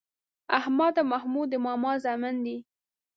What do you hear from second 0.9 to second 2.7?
او محمود د ماما زامن دي